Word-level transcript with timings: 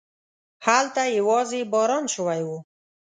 هلته 0.65 1.01
يواځې 1.17 1.61
باران 1.71 2.05
شوی 2.13 2.41
و. 2.47 2.49